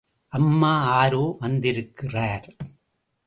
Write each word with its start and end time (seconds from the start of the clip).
அம்மா 0.27 1.03
ஆரோ 1.03 1.37
வந்திருக்கிறார். 1.39 2.55